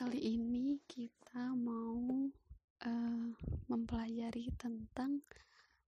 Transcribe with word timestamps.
Kali 0.00 0.16
ini 0.16 0.80
kita 0.88 1.52
mau 1.60 2.24
uh, 2.88 3.28
mempelajari 3.68 4.48
tentang 4.56 5.20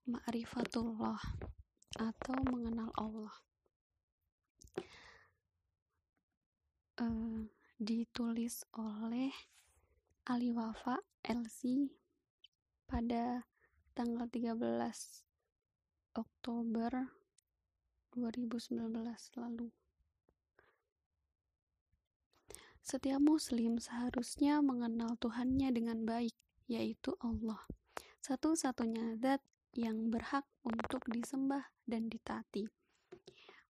ma'rifatullah 0.04 1.16
atau 1.96 2.36
mengenal 2.44 2.92
Allah. 3.00 3.32
Uh, 7.00 7.48
ditulis 7.80 8.68
oleh 8.76 9.32
Ali 10.28 10.52
Wafa 10.52 11.00
LC 11.24 11.88
pada 12.84 13.48
tanggal 13.96 14.28
13 14.28 14.60
Oktober 16.20 17.16
2019 18.12 18.76
lalu. 19.40 19.72
Setiap 22.82 23.22
muslim 23.22 23.78
seharusnya 23.78 24.58
mengenal 24.58 25.14
Tuhannya 25.22 25.70
dengan 25.70 26.02
baik, 26.02 26.34
yaitu 26.66 27.14
Allah. 27.22 27.62
Satu-satunya 28.18 29.22
zat 29.22 29.38
yang 29.78 30.10
berhak 30.10 30.42
untuk 30.66 31.06
disembah 31.06 31.62
dan 31.86 32.10
ditaati. 32.10 32.66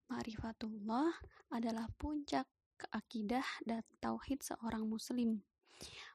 Ma'rifatullah 0.09 1.13
adalah 1.53 1.93
puncak 2.01 2.49
keakidah 2.81 3.45
dan 3.69 3.85
tauhid 4.01 4.41
seorang 4.41 4.89
muslim. 4.89 5.45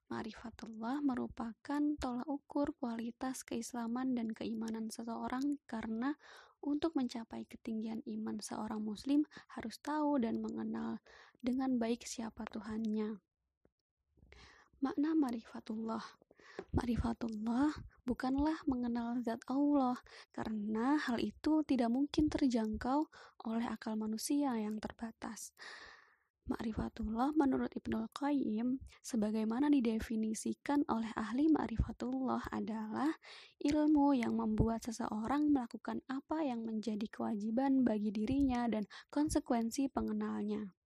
Ma'rifatullah 0.09 1.05
merupakan 1.05 1.83
tolak 2.01 2.25
ukur 2.25 2.73
kualitas 2.81 3.45
keislaman 3.45 4.17
dan 4.17 4.33
keimanan 4.33 4.89
seseorang 4.89 5.61
karena 5.69 6.17
untuk 6.63 6.97
mencapai 6.97 7.45
ketinggian 7.45 8.01
iman 8.07 8.41
seorang 8.41 8.81
muslim 8.81 9.27
harus 9.53 9.77
tahu 9.77 10.17
dan 10.17 10.41
mengenal 10.41 10.97
dengan 11.41 11.77
baik 11.77 12.03
siapa 12.03 12.45
Tuhannya. 12.49 13.17
Makna 14.81 15.17
marifatullah 15.17 16.05
Marifatullah 16.73 17.69
bukanlah 18.01 18.57
mengenal 18.65 19.21
zat 19.21 19.41
Allah, 19.45 19.93
karena 20.33 20.97
hal 20.97 21.21
itu 21.21 21.61
tidak 21.61 21.93
mungkin 21.93 22.33
terjangkau 22.33 23.05
oleh 23.45 23.65
akal 23.69 23.93
manusia 23.93 24.57
yang 24.57 24.81
terbatas. 24.81 25.53
Ma'rifatullah 26.47 27.35
menurut 27.35 27.75
Ibnul 27.75 28.07
Qayyim 28.15 28.79
sebagaimana 29.03 29.67
didefinisikan 29.67 30.87
oleh 30.87 31.11
ahli 31.19 31.51
ma'rifatullah 31.51 32.55
adalah 32.55 33.11
ilmu 33.59 34.15
yang 34.15 34.39
membuat 34.39 34.87
seseorang 34.87 35.51
melakukan 35.51 35.99
apa 36.07 36.47
yang 36.47 36.63
menjadi 36.63 37.03
kewajiban 37.11 37.83
bagi 37.83 38.15
dirinya 38.15 38.63
dan 38.71 38.87
konsekuensi 39.11 39.91
pengenalnya. 39.91 40.76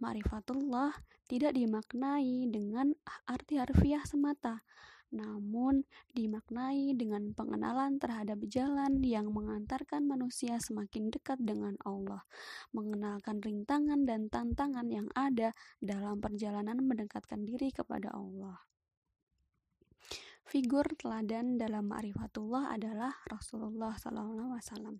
Ma'rifatullah 0.00 0.96
tidak 1.28 1.54
dimaknai 1.54 2.48
dengan 2.48 2.90
arti 3.28 3.60
harfiah 3.60 4.02
semata, 4.02 4.64
namun 5.10 5.82
dimaknai 6.14 6.94
dengan 6.94 7.34
pengenalan 7.34 7.98
terhadap 7.98 8.38
jalan 8.46 9.02
yang 9.02 9.34
mengantarkan 9.34 10.06
manusia 10.06 10.62
semakin 10.62 11.10
dekat 11.10 11.42
dengan 11.42 11.74
Allah, 11.82 12.22
mengenalkan 12.70 13.42
rintangan 13.42 14.06
dan 14.06 14.30
tantangan 14.30 14.86
yang 14.86 15.10
ada 15.18 15.50
dalam 15.82 16.22
perjalanan 16.22 16.78
mendekatkan 16.78 17.42
diri 17.42 17.74
kepada 17.74 18.14
Allah. 18.14 18.62
Figur 20.50 20.82
teladan 20.98 21.62
dalam 21.62 21.90
ma'rifatullah 21.94 22.74
adalah 22.74 23.14
Rasulullah 23.30 23.94
SAW. 23.94 24.98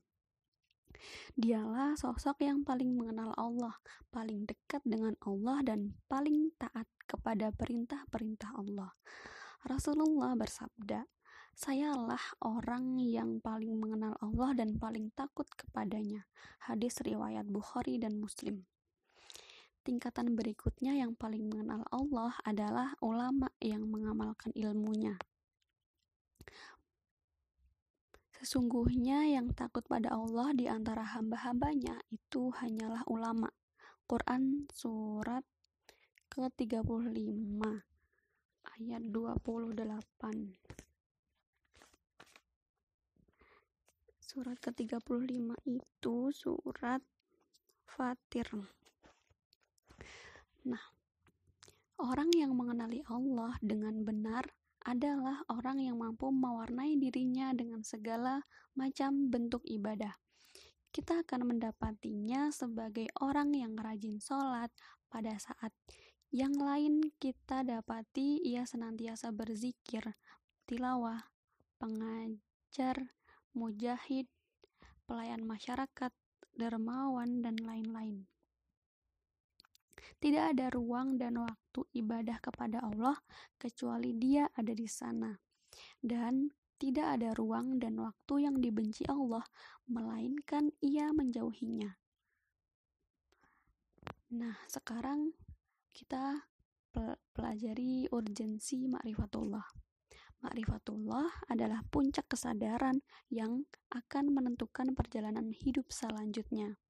Dialah 1.34 1.96
sosok 1.96 2.42
yang 2.44 2.62
paling 2.62 2.94
mengenal 2.94 3.34
Allah, 3.38 3.74
paling 4.12 4.46
dekat 4.46 4.82
dengan 4.84 5.16
Allah, 5.24 5.62
dan 5.64 5.94
paling 6.10 6.52
taat 6.60 6.86
kepada 7.08 7.50
perintah-perintah 7.54 8.54
Allah. 8.54 8.92
Rasulullah 9.66 10.36
bersabda, 10.38 11.04
Sayalah 11.50 12.40
orang 12.40 12.96
yang 13.02 13.42
paling 13.42 13.76
mengenal 13.76 14.16
Allah 14.24 14.56
dan 14.56 14.80
paling 14.80 15.12
takut 15.12 15.44
kepadanya. 15.52 16.24
Hadis 16.64 17.02
riwayat 17.04 17.44
Bukhari 17.44 18.00
dan 18.00 18.16
Muslim. 18.16 18.64
Tingkatan 19.80 20.36
berikutnya 20.36 20.96
yang 20.96 21.16
paling 21.16 21.48
mengenal 21.48 21.84
Allah 21.92 22.36
adalah 22.44 22.96
ulama 23.04 23.48
yang 23.60 23.88
mengamalkan 23.88 24.52
ilmunya. 24.56 25.20
Sesungguhnya 28.40 29.28
yang 29.28 29.52
takut 29.52 29.84
pada 29.84 30.16
Allah 30.16 30.56
di 30.56 30.64
antara 30.64 31.04
hamba-hambanya 31.04 32.00
itu 32.08 32.48
hanyalah 32.56 33.04
ulama. 33.04 33.52
Quran 34.08 34.64
Surat 34.72 35.44
ke-35 36.32 37.60
ayat 38.80 39.02
28 39.12 39.84
surat 44.22 44.56
ke-35 44.62 45.58
itu 45.66 46.16
surat 46.30 47.02
Fatir 47.82 48.46
nah 50.62 50.80
orang 51.98 52.30
yang 52.30 52.54
mengenali 52.54 53.02
Allah 53.10 53.58
dengan 53.58 54.06
benar 54.06 54.46
adalah 54.86 55.44
orang 55.52 55.80
yang 55.82 56.00
mampu 56.00 56.32
mewarnai 56.32 56.96
dirinya 56.96 57.52
dengan 57.52 57.84
segala 57.84 58.44
macam 58.76 59.28
bentuk 59.28 59.60
ibadah 59.68 60.16
kita 60.90 61.22
akan 61.22 61.54
mendapatinya 61.54 62.50
sebagai 62.50 63.06
orang 63.22 63.54
yang 63.54 63.78
rajin 63.78 64.18
sholat 64.18 64.74
pada 65.06 65.38
saat 65.38 65.70
yang 66.34 66.54
lain 66.58 67.14
kita 67.18 67.62
dapati 67.66 68.42
ia 68.42 68.62
senantiasa 68.66 69.30
berzikir, 69.34 70.14
tilawah, 70.66 71.30
pengajar, 71.78 73.14
mujahid, 73.54 74.30
pelayan 75.10 75.42
masyarakat, 75.42 76.14
dermawan, 76.54 77.42
dan 77.42 77.58
lain-lain. 77.58 78.30
Tidak 80.20 80.56
ada 80.56 80.72
ruang 80.72 81.20
dan 81.20 81.40
waktu 81.40 81.80
ibadah 81.96 82.40
kepada 82.40 82.84
Allah 82.84 83.16
kecuali 83.56 84.16
Dia 84.16 84.48
ada 84.56 84.72
di 84.72 84.88
sana. 84.88 85.32
Dan 86.00 86.50
tidak 86.80 87.20
ada 87.20 87.36
ruang 87.36 87.76
dan 87.76 88.00
waktu 88.00 88.48
yang 88.48 88.56
dibenci 88.56 89.04
Allah, 89.04 89.44
melainkan 89.84 90.72
Ia 90.80 91.12
menjauhinya. 91.12 91.92
Nah, 94.30 94.56
sekarang 94.64 95.34
kita 95.92 96.48
pelajari 97.36 98.08
urgensi 98.08 98.88
ma'rifatullah. 98.88 99.66
Ma'rifatullah 100.40 101.52
adalah 101.52 101.84
puncak 101.84 102.32
kesadaran 102.32 103.04
yang 103.28 103.68
akan 103.92 104.32
menentukan 104.32 104.96
perjalanan 104.96 105.52
hidup 105.52 105.92
selanjutnya. 105.92 106.80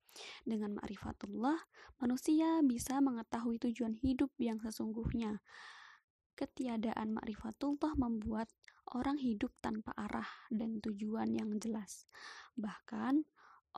Dengan 0.43 0.81
ma'rifatullah, 0.81 1.59
manusia 2.03 2.61
bisa 2.67 2.99
mengetahui 2.99 3.63
tujuan 3.71 3.95
hidup 4.01 4.35
yang 4.43 4.59
sesungguhnya. 4.59 5.39
Ketiadaan 6.35 7.15
ma'rifatullah 7.15 7.95
membuat 7.95 8.49
orang 8.97 9.21
hidup 9.21 9.55
tanpa 9.61 9.95
arah 9.95 10.29
dan 10.51 10.81
tujuan 10.83 11.31
yang 11.37 11.61
jelas. 11.63 12.09
Bahkan, 12.59 13.23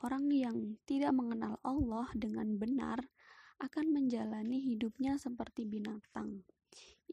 orang 0.01 0.25
yang 0.33 0.81
tidak 0.89 1.13
mengenal 1.13 1.61
Allah 1.61 2.09
dengan 2.17 2.57
benar 2.57 3.03
akan 3.61 3.93
menjalani 3.93 4.57
hidupnya 4.73 5.21
seperti 5.21 5.69
binatang. 5.69 6.41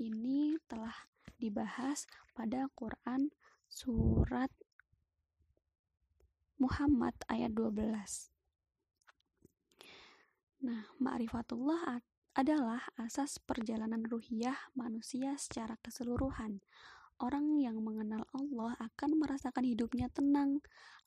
Ini 0.00 0.56
telah 0.64 0.94
dibahas 1.36 2.08
pada 2.32 2.68
Quran 2.72 3.28
surat 3.68 4.48
Muhammad 6.56 7.16
ayat 7.28 7.52
12. 7.52 8.39
Nah, 10.60 10.84
ma'rifatullah 11.00 12.04
adalah 12.36 12.84
asas 13.00 13.40
perjalanan 13.40 14.04
ruhiyah 14.04 14.56
manusia 14.76 15.32
secara 15.40 15.80
keseluruhan. 15.80 16.60
Orang 17.16 17.56
yang 17.56 17.80
mengenal 17.80 18.28
Allah 18.36 18.76
akan 18.80 19.16
merasakan 19.16 19.64
hidupnya 19.64 20.12
tenang, 20.12 20.60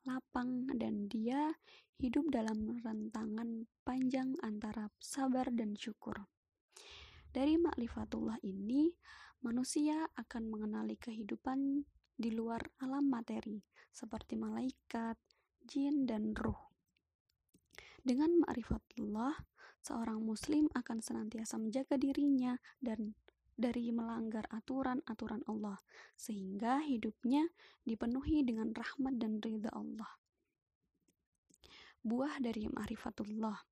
lapang, 0.06 0.66
dan 0.74 1.06
dia 1.06 1.54
hidup 2.02 2.34
dalam 2.34 2.82
rentangan 2.82 3.70
panjang 3.86 4.34
antara 4.42 4.90
sabar 4.98 5.46
dan 5.54 5.78
syukur. 5.78 6.26
Dari 7.30 7.54
maklifatullah 7.54 8.42
ini, 8.42 8.90
manusia 9.42 10.06
akan 10.18 10.50
mengenali 10.50 10.98
kehidupan 10.98 11.82
di 12.14 12.30
luar 12.30 12.62
alam 12.82 13.06
materi, 13.06 13.58
seperti 13.90 14.34
malaikat, 14.38 15.18
jin, 15.62 16.06
dan 16.06 16.34
ruh. 16.34 16.58
Dengan 18.04 18.44
ma'rifatullah, 18.44 19.34
seorang 19.84 20.24
muslim 20.24 20.72
akan 20.72 21.04
senantiasa 21.04 21.60
menjaga 21.60 22.00
dirinya 22.00 22.56
dan 22.80 23.12
dari 23.54 23.92
melanggar 23.94 24.48
aturan-aturan 24.50 25.44
Allah, 25.46 25.78
sehingga 26.18 26.82
hidupnya 26.82 27.46
dipenuhi 27.86 28.42
dengan 28.42 28.72
rahmat 28.74 29.14
dan 29.20 29.38
ridha 29.38 29.70
Allah 29.70 30.08
buah 32.04 32.36
dari 32.36 32.68
ma'rifatullah. 32.68 33.64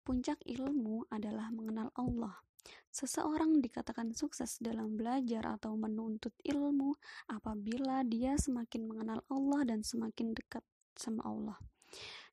Puncak 0.00 0.40
ilmu 0.48 1.04
adalah 1.12 1.52
mengenal 1.52 1.92
Allah. 1.92 2.40
Seseorang 2.88 3.60
dikatakan 3.60 4.16
sukses 4.16 4.56
dalam 4.58 4.96
belajar 4.96 5.60
atau 5.60 5.76
menuntut 5.76 6.32
ilmu 6.42 6.96
apabila 7.28 8.02
dia 8.02 8.34
semakin 8.40 8.88
mengenal 8.88 9.20
Allah 9.28 9.60
dan 9.68 9.84
semakin 9.84 10.32
dekat 10.32 10.64
sama 10.96 11.22
Allah. 11.28 11.60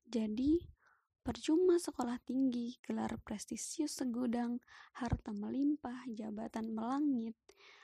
Jadi, 0.08 0.64
percuma 1.28 1.76
sekolah 1.76 2.16
tinggi, 2.24 2.80
gelar 2.80 3.20
prestisius 3.20 4.00
segudang, 4.00 4.56
harta 4.96 5.36
melimpah, 5.36 6.08
jabatan 6.08 6.72
melangit, 6.72 7.36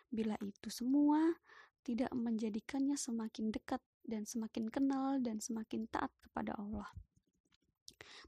bila 0.08 0.32
itu 0.40 0.72
semua 0.72 1.36
tidak 1.84 2.08
menjadikannya 2.16 2.96
semakin 2.96 3.52
dekat 3.52 3.84
dan 4.00 4.24
semakin 4.24 4.72
kenal 4.72 5.20
dan 5.20 5.44
semakin 5.44 5.84
taat 5.92 6.08
kepada 6.24 6.56
Allah. 6.56 6.88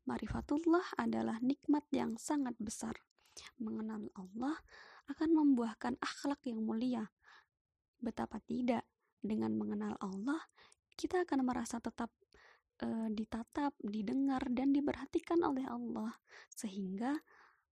Marifatullah 0.04 0.84
adalah 1.00 1.40
nikmat 1.40 1.88
yang 1.96 2.20
sangat 2.20 2.52
besar 2.60 3.00
mengenal 3.56 4.12
Allah 4.20 4.60
akan 5.08 5.32
membuahkan 5.32 5.96
akhlak 5.96 6.44
yang 6.44 6.60
mulia. 6.60 7.08
Betapa 8.04 8.36
tidak, 8.44 8.84
dengan 9.24 9.56
mengenal 9.56 9.96
Allah, 10.04 10.44
kita 10.92 11.24
akan 11.24 11.40
merasa 11.40 11.80
tetap 11.80 12.12
e, 12.80 12.88
ditatap, 13.12 13.76
didengar, 13.80 14.42
dan 14.52 14.72
diperhatikan 14.72 15.40
oleh 15.44 15.64
Allah, 15.68 16.16
sehingga 16.52 17.16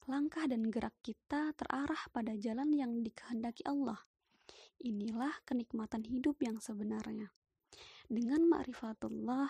langkah 0.08 0.44
dan 0.48 0.68
gerak 0.68 0.96
kita 1.00 1.56
terarah 1.56 2.00
pada 2.12 2.36
jalan 2.36 2.72
yang 2.76 3.00
dikehendaki 3.04 3.64
Allah. 3.64 4.04
Inilah 4.84 5.32
kenikmatan 5.48 6.04
hidup 6.04 6.44
yang 6.44 6.60
sebenarnya. 6.60 7.32
Dengan 8.12 8.44
ma'rifatullah, 8.52 9.48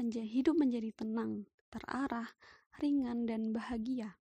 menjadi, 0.00 0.28
hidup 0.28 0.56
menjadi 0.56 0.90
tenang, 0.96 1.44
terarah, 1.68 2.32
ringan, 2.80 3.28
dan 3.28 3.52
bahagia. 3.52 4.16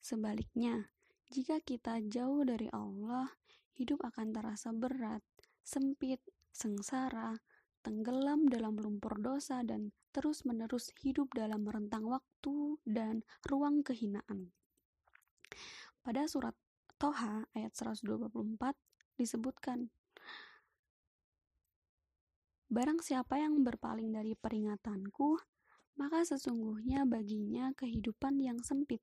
Sebaliknya, 0.00 0.88
jika 1.28 1.60
kita 1.60 2.00
jauh 2.08 2.40
dari 2.48 2.72
Allah, 2.72 3.28
hidup 3.76 4.00
akan 4.00 4.32
terasa 4.32 4.72
berat, 4.72 5.20
sempit, 5.60 6.24
sengsara, 6.48 7.36
tenggelam 7.88 8.52
dalam 8.52 8.76
lumpur 8.76 9.16
dosa 9.16 9.64
dan 9.64 9.96
terus-menerus 10.12 10.92
hidup 11.00 11.32
dalam 11.32 11.64
rentang 11.64 12.04
waktu 12.04 12.76
dan 12.84 13.24
ruang 13.48 13.80
kehinaan. 13.80 14.52
Pada 16.04 16.28
surat 16.28 16.52
Toha 17.00 17.48
ayat 17.56 17.72
124 17.72 18.76
disebutkan, 19.16 19.88
Barang 22.68 23.00
siapa 23.00 23.40
yang 23.40 23.64
berpaling 23.64 24.12
dari 24.12 24.36
peringatanku, 24.36 25.40
maka 25.96 26.28
sesungguhnya 26.28 27.08
baginya 27.08 27.72
kehidupan 27.72 28.36
yang 28.44 28.60
sempit, 28.60 29.00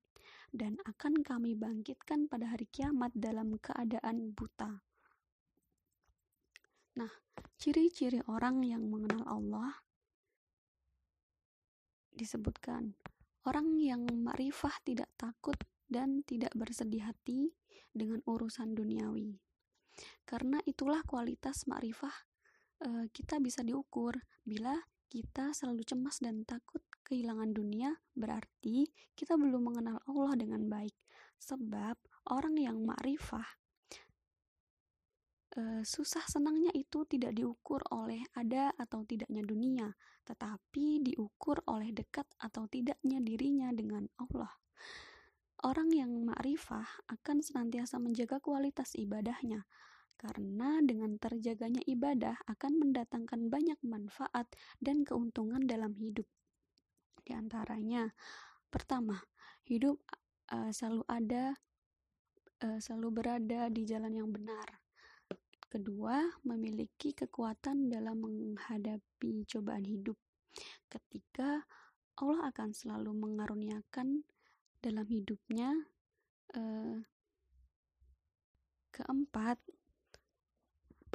dan 0.53 0.77
akan 0.85 1.25
kami 1.25 1.57
bangkitkan 1.57 2.29
pada 2.29 2.53
hari 2.53 2.69
kiamat 2.69 3.09
dalam 3.17 3.57
keadaan 3.57 4.37
buta. 4.37 4.85
Nah, 6.95 7.11
ciri-ciri 7.59 8.23
orang 8.31 8.63
yang 8.63 8.87
mengenal 8.87 9.27
Allah 9.27 9.83
disebutkan 12.15 12.95
orang 13.43 13.75
yang 13.75 14.07
makrifah 14.07 14.71
tidak 14.87 15.11
takut 15.19 15.59
dan 15.91 16.23
tidak 16.23 16.55
bersedih 16.55 17.03
hati 17.03 17.51
dengan 17.91 18.23
urusan 18.23 18.71
duniawi. 18.71 19.35
Karena 20.23 20.59
itulah 20.63 21.03
kualitas 21.03 21.67
makrifah 21.67 22.15
e, 22.83 23.11
kita 23.11 23.39
bisa 23.39 23.63
diukur 23.63 24.15
bila 24.43 24.75
kita 25.07 25.55
selalu 25.55 25.83
cemas 25.87 26.19
dan 26.19 26.43
takut 26.43 26.81
kehilangan 27.05 27.53
dunia, 27.53 27.93
berarti 28.17 28.89
kita 29.13 29.37
belum 29.37 29.71
mengenal 29.71 30.01
Allah 30.09 30.33
dengan 30.35 30.65
baik. 30.67 30.95
Sebab 31.39 31.95
orang 32.33 32.55
yang 32.57 32.81
makrifah 32.83 33.45
e, 35.55 35.81
susah 35.87 36.23
senangnya 36.27 36.69
itu 36.75 37.07
tidak 37.07 37.33
diukur 37.33 37.81
oleh 37.89 38.21
ada 38.35 38.75
atau 38.75 39.07
tidaknya 39.07 39.41
dunia, 39.41 39.87
tetapi 40.27 41.01
diukur 41.01 41.63
oleh 41.71 41.95
dekat 41.95 42.27
atau 42.37 42.67
tidaknya 42.67 43.23
dirinya 43.23 43.71
dengan 43.71 44.05
Allah. 44.19 44.51
Orang 45.63 45.89
yang 45.95 46.11
makrifah 46.27 46.85
akan 47.09 47.41
senantiasa 47.41 47.97
menjaga 47.97 48.37
kualitas 48.43 48.93
ibadahnya, 48.93 49.65
karena 50.19 50.77
dengan 50.83 51.17
terjaganya 51.17 51.81
ibadah 51.89 52.37
akan 52.45 52.85
mendatangkan 52.85 53.49
banyak 53.49 53.79
manfaat 53.81 54.45
dan 54.77 55.01
keuntungan 55.01 55.65
dalam 55.65 55.95
hidup. 55.97 56.27
Di 57.25 57.33
antaranya, 57.33 58.13
pertama, 58.69 59.17
hidup 59.65 59.97
uh, 60.53 60.69
selalu 60.69 61.01
ada, 61.09 61.57
uh, 62.61 62.77
selalu 62.77 63.09
berada 63.09 63.71
di 63.73 63.81
jalan 63.89 64.13
yang 64.13 64.29
benar. 64.29 64.84
Kedua, 65.75 66.23
memiliki 66.47 67.11
kekuatan 67.11 67.91
dalam 67.91 68.23
menghadapi 68.23 69.43
cobaan 69.43 69.83
hidup. 69.83 70.15
Ketiga, 70.87 71.67
Allah 72.15 72.47
akan 72.47 72.71
selalu 72.71 73.11
mengaruniakan 73.11 74.23
dalam 74.79 75.03
hidupnya. 75.03 75.75
Uh, 76.55 77.03
keempat, 78.87 79.59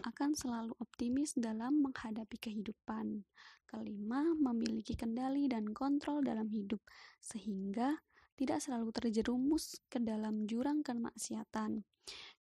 akan 0.04 0.36
selalu 0.36 0.76
optimis 0.76 1.32
dalam 1.40 1.80
menghadapi 1.80 2.36
kehidupan. 2.36 3.24
Kelima, 3.64 4.28
memiliki 4.36 4.92
kendali 4.92 5.48
dan 5.48 5.72
kontrol 5.72 6.20
dalam 6.20 6.52
hidup, 6.52 6.84
sehingga 7.16 7.96
tidak 8.36 8.60
selalu 8.60 8.92
terjerumus 8.92 9.80
ke 9.88 9.96
dalam 10.04 10.44
jurang 10.44 10.84
kemaksiatan. 10.84 11.80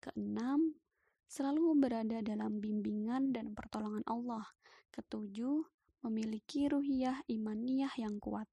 Keenam, 0.01 0.81
selalu 1.27 1.77
berada 1.79 2.23
dalam 2.23 2.59
bimbingan 2.63 3.35
dan 3.35 3.53
pertolongan 3.53 4.03
Allah. 4.07 4.47
Ketujuh, 4.91 5.63
memiliki 6.07 6.71
ruhiyah 6.71 7.27
imaniyah 7.27 7.93
yang 7.99 8.17
kuat. 8.23 8.47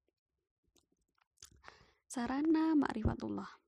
Sarana 2.10 2.74
Ma'rifatullah 2.78 3.64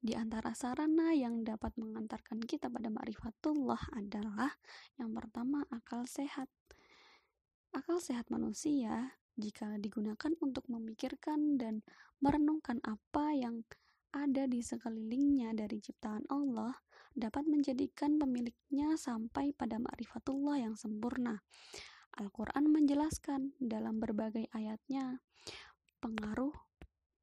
di 0.00 0.16
antara 0.16 0.56
sarana 0.56 1.12
yang 1.12 1.44
dapat 1.44 1.76
mengantarkan 1.76 2.40
kita 2.40 2.72
pada 2.72 2.88
ma'rifatullah 2.88 4.00
adalah 4.00 4.48
yang 4.96 5.12
pertama 5.12 5.60
akal 5.68 6.08
sehat. 6.08 6.48
Akal 7.76 8.00
sehat 8.00 8.32
manusia 8.32 9.20
jika 9.36 9.76
digunakan 9.76 10.32
untuk 10.40 10.64
memikirkan 10.72 11.60
dan 11.60 11.84
merenungkan 12.24 12.80
apa 12.80 13.36
yang 13.36 13.60
ada 14.16 14.48
di 14.48 14.64
sekelilingnya 14.64 15.52
dari 15.52 15.84
ciptaan 15.84 16.24
Allah 16.32 16.72
dapat 17.14 17.46
menjadikan 17.46 18.16
pemiliknya 18.16 18.94
sampai 18.94 19.52
pada 19.54 19.78
ma'rifatullah 19.82 20.62
yang 20.62 20.74
sempurna. 20.78 21.42
Al-Quran 22.18 22.70
menjelaskan 22.70 23.54
dalam 23.62 24.02
berbagai 24.02 24.50
ayatnya 24.50 25.22
pengaruh 26.02 26.52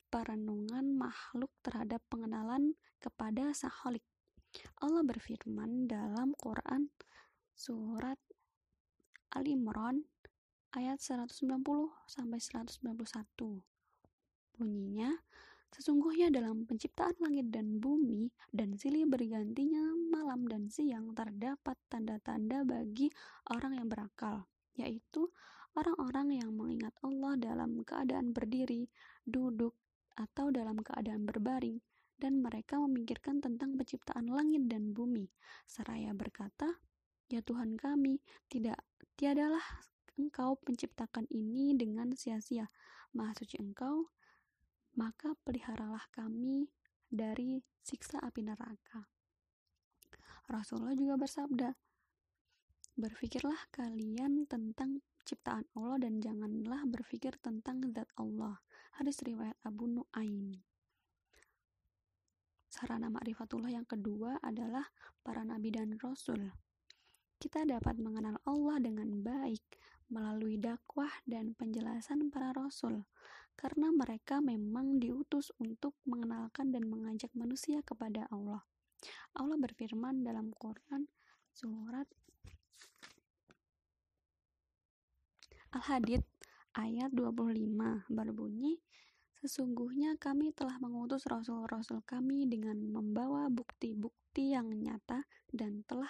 perenungan 0.08 0.96
makhluk 0.96 1.52
terhadap 1.62 2.00
pengenalan 2.08 2.80
kepada 3.04 3.52
Saholik. 3.52 4.04
Allah 4.80 5.04
berfirman 5.04 5.92
dalam 5.92 6.32
Quran 6.40 6.90
surat 7.52 8.18
Ali 9.36 9.60
Imran 9.60 10.08
ayat 10.72 11.04
190 11.04 11.60
sampai 12.08 12.40
191. 12.40 13.62
Bunyinya, 14.58 15.14
sesungguhnya 15.78 16.34
dalam 16.34 16.66
penciptaan 16.66 17.14
langit 17.22 17.54
dan 17.54 17.78
bumi 17.78 18.34
dan 18.50 18.74
silih 18.74 19.06
bergantinya 19.06 19.94
malam 20.10 20.50
dan 20.50 20.66
siang 20.74 21.14
terdapat 21.14 21.78
tanda-tanda 21.86 22.66
bagi 22.66 23.14
orang 23.54 23.78
yang 23.78 23.86
berakal, 23.86 24.50
yaitu 24.74 25.30
orang-orang 25.78 26.42
yang 26.42 26.50
mengingat 26.50 26.98
Allah 27.06 27.38
dalam 27.38 27.86
keadaan 27.86 28.34
berdiri, 28.34 28.90
duduk, 29.22 29.78
atau 30.18 30.50
dalam 30.50 30.82
keadaan 30.82 31.30
berbaring, 31.30 31.78
dan 32.18 32.42
mereka 32.42 32.82
memikirkan 32.82 33.38
tentang 33.38 33.78
penciptaan 33.78 34.26
langit 34.34 34.66
dan 34.66 34.98
bumi, 34.98 35.30
seraya 35.70 36.10
berkata, 36.18 36.82
Ya 37.30 37.46
Tuhan 37.46 37.78
kami, 37.78 38.18
tidak 38.50 38.82
tiadalah 39.14 39.62
Engkau 40.18 40.58
penciptakan 40.58 41.30
ini 41.30 41.78
dengan 41.78 42.10
sia-sia. 42.18 42.66
Maha 43.14 43.38
suci 43.38 43.62
Engkau, 43.62 44.10
maka 44.98 45.38
peliharalah 45.46 46.04
kami 46.10 46.68
dari 47.08 47.62
siksa 47.86 48.20
api 48.20 48.42
neraka. 48.44 49.08
Rasulullah 50.50 50.98
juga 50.98 51.16
bersabda, 51.22 51.70
Berfikirlah 52.98 53.70
kalian 53.70 54.50
tentang 54.50 55.06
ciptaan 55.22 55.70
Allah 55.78 56.02
dan 56.02 56.18
janganlah 56.18 56.82
berpikir 56.90 57.38
tentang 57.38 57.86
zat 57.94 58.10
Allah. 58.18 58.58
Hadis 58.98 59.22
riwayat 59.22 59.54
Abu 59.62 59.86
Nuaim. 59.86 60.58
Sarana 62.66 63.14
ma'rifatullah 63.14 63.70
yang 63.70 63.86
kedua 63.86 64.42
adalah 64.42 64.82
para 65.22 65.46
nabi 65.46 65.70
dan 65.70 65.94
rasul. 66.02 66.50
Kita 67.38 67.70
dapat 67.70 68.02
mengenal 68.02 68.42
Allah 68.50 68.82
dengan 68.82 69.14
baik 69.22 69.78
melalui 70.08 70.56
dakwah 70.56 71.12
dan 71.28 71.56
penjelasan 71.56 72.32
para 72.32 72.56
rasul, 72.56 73.04
karena 73.58 73.90
mereka 73.92 74.40
memang 74.40 75.02
diutus 75.02 75.52
untuk 75.58 75.98
mengenalkan 76.06 76.72
dan 76.72 76.88
mengajak 76.88 77.34
manusia 77.34 77.82
kepada 77.84 78.30
Allah. 78.30 78.64
Allah 79.38 79.58
berfirman 79.58 80.26
dalam 80.26 80.50
Quran 80.58 81.06
surat 81.54 82.06
Al-Hadid 85.74 86.26
ayat 86.74 87.14
25 87.14 88.10
berbunyi 88.10 88.82
Sesungguhnya 89.38 90.18
kami 90.18 90.50
telah 90.50 90.82
mengutus 90.82 91.30
rasul-rasul 91.30 92.02
kami 92.02 92.50
dengan 92.50 92.82
membawa 92.82 93.46
bukti-bukti 93.54 94.58
yang 94.58 94.74
nyata 94.74 95.30
dan 95.54 95.86
telah 95.86 96.10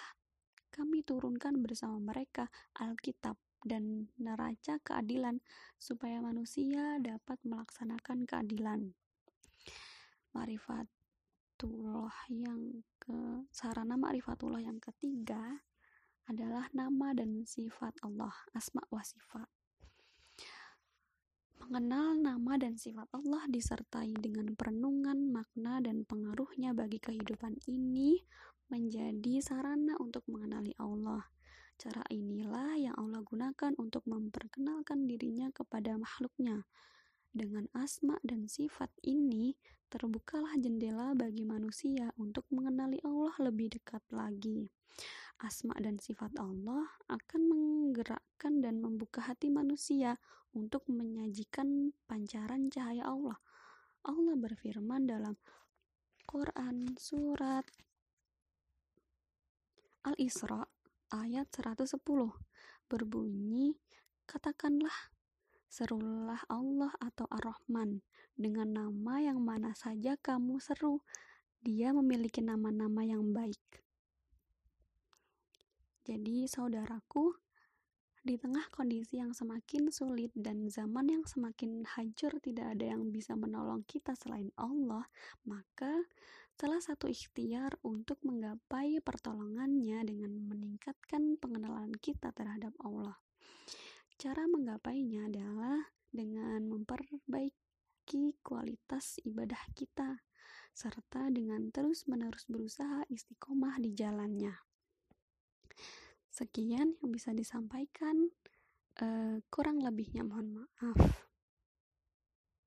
kami 0.72 1.04
turunkan 1.04 1.60
bersama 1.60 2.00
mereka 2.00 2.48
Alkitab 2.72 3.36
dan 3.66 4.12
neraca 4.18 4.78
keadilan 4.82 5.42
supaya 5.78 6.22
manusia 6.22 6.98
dapat 7.02 7.38
melaksanakan 7.42 8.28
keadilan. 8.28 8.94
Marifatullah 10.36 12.14
yang 12.30 12.84
ke 13.00 13.48
sarana 13.50 13.98
marifatullah 13.98 14.62
yang 14.62 14.78
ketiga 14.78 15.64
adalah 16.28 16.68
nama 16.76 17.16
dan 17.16 17.48
sifat 17.48 17.96
Allah, 18.04 18.36
asma 18.52 18.84
wa 18.92 19.00
sifat. 19.00 19.48
Mengenal 21.58 22.16
nama 22.16 22.56
dan 22.60 22.76
sifat 22.76 23.08
Allah 23.12 23.44
disertai 23.48 24.12
dengan 24.16 24.52
perenungan 24.54 25.32
makna 25.32 25.80
dan 25.84 26.04
pengaruhnya 26.04 26.76
bagi 26.76 27.00
kehidupan 27.00 27.60
ini 27.68 28.22
menjadi 28.68 29.40
sarana 29.40 29.96
untuk 30.00 30.24
mengenali 30.28 30.76
Allah. 30.76 31.24
Cara 31.78 32.02
inilah 32.10 32.74
yang 32.74 32.94
Allah 32.98 33.22
gunakan 33.22 33.70
untuk 33.78 34.02
memperkenalkan 34.10 35.06
dirinya 35.06 35.46
kepada 35.54 35.94
makhluknya. 35.94 36.66
Dengan 37.30 37.70
asma 37.70 38.18
dan 38.26 38.50
sifat 38.50 38.90
ini, 39.06 39.54
terbukalah 39.86 40.58
jendela 40.58 41.14
bagi 41.14 41.46
manusia 41.46 42.10
untuk 42.18 42.50
mengenali 42.50 42.98
Allah 43.06 43.30
lebih 43.46 43.78
dekat 43.78 44.02
lagi. 44.10 44.66
Asma 45.38 45.78
dan 45.78 46.02
sifat 46.02 46.34
Allah 46.42 46.82
akan 47.06 47.40
menggerakkan 47.46 48.58
dan 48.58 48.82
membuka 48.82 49.22
hati 49.22 49.46
manusia 49.46 50.18
untuk 50.50 50.82
menyajikan 50.90 51.94
pancaran 52.10 52.66
cahaya 52.74 53.06
Allah. 53.06 53.38
Allah 54.02 54.34
berfirman 54.34 55.06
dalam 55.06 55.38
Quran 56.26 56.98
surat 56.98 57.62
Al-Isra 60.02 60.66
ayat 61.12 61.48
110 61.52 61.96
berbunyi 62.88 63.76
katakanlah 64.28 65.12
serulah 65.68 66.40
Allah 66.48 66.92
atau 67.00 67.28
Ar-Rahman. 67.28 68.00
Dengan 68.38 68.70
nama 68.70 69.20
yang 69.20 69.42
mana 69.44 69.76
saja 69.76 70.16
kamu 70.16 70.62
seru 70.62 71.04
dia 71.60 71.92
memiliki 71.92 72.40
nama-nama 72.40 73.04
yang 73.04 73.34
baik. 73.34 73.60
Jadi 76.08 76.48
saudaraku 76.48 77.36
di 78.24 78.36
tengah 78.40 78.64
kondisi 78.72 79.20
yang 79.20 79.36
semakin 79.36 79.92
sulit 79.92 80.32
dan 80.36 80.68
zaman 80.72 81.08
yang 81.08 81.24
semakin 81.28 81.84
hancur 81.84 82.32
tidak 82.40 82.76
ada 82.76 82.96
yang 82.96 83.08
bisa 83.12 83.36
menolong 83.36 83.84
kita 83.84 84.16
selain 84.16 84.48
Allah, 84.56 85.04
maka 85.44 86.08
salah 86.58 86.82
satu 86.82 87.06
ikhtiar 87.06 87.78
untuk 87.86 88.18
menggapai 88.26 88.98
pertolongannya 88.98 90.02
dengan 90.02 90.42
meningkatkan 90.42 91.38
pengenalan 91.38 91.94
kita 92.02 92.34
terhadap 92.34 92.74
Allah. 92.82 93.14
Cara 94.18 94.42
menggapainya 94.50 95.30
adalah 95.30 95.78
dengan 96.10 96.66
memperbaiki 96.66 98.42
kualitas 98.42 99.22
ibadah 99.22 99.62
kita, 99.78 100.18
serta 100.74 101.30
dengan 101.30 101.70
terus-menerus 101.70 102.50
berusaha 102.50 103.06
istiqomah 103.06 103.78
di 103.78 103.94
jalannya. 103.94 104.58
Sekian 106.26 106.98
yang 106.98 107.10
bisa 107.14 107.30
disampaikan, 107.30 108.34
uh, 108.98 109.38
kurang 109.46 109.78
lebihnya 109.78 110.26
mohon 110.26 110.66
maaf. 110.66 111.27